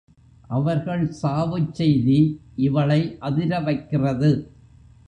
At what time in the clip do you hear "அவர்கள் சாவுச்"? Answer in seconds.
0.49-1.73